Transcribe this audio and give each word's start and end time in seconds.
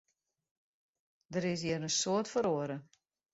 Der 1.31 1.45
is 1.51 1.61
hjir 1.63 1.79
in 1.85 1.91
soad 1.99 2.27
feroare. 2.33 2.77